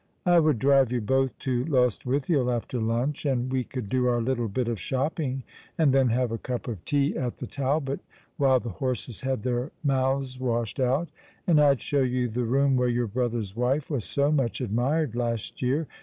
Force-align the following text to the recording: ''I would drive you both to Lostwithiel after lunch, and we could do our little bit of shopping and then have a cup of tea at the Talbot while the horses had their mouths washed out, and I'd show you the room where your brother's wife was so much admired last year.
''I 0.25 0.39
would 0.39 0.57
drive 0.57 0.91
you 0.91 0.99
both 0.99 1.37
to 1.45 1.63
Lostwithiel 1.65 2.49
after 2.49 2.79
lunch, 2.79 3.23
and 3.23 3.51
we 3.51 3.63
could 3.63 3.87
do 3.87 4.07
our 4.07 4.19
little 4.19 4.47
bit 4.47 4.67
of 4.67 4.79
shopping 4.79 5.43
and 5.77 5.93
then 5.93 6.07
have 6.09 6.31
a 6.31 6.39
cup 6.39 6.67
of 6.67 6.83
tea 6.85 7.15
at 7.15 7.37
the 7.37 7.45
Talbot 7.45 7.99
while 8.35 8.59
the 8.59 8.69
horses 8.69 9.21
had 9.21 9.41
their 9.41 9.69
mouths 9.83 10.39
washed 10.39 10.79
out, 10.79 11.09
and 11.45 11.61
I'd 11.61 11.81
show 11.83 12.01
you 12.01 12.27
the 12.29 12.45
room 12.45 12.77
where 12.77 12.87
your 12.89 13.05
brother's 13.05 13.55
wife 13.55 13.91
was 13.91 14.03
so 14.03 14.31
much 14.31 14.59
admired 14.59 15.15
last 15.15 15.61
year. 15.61 15.85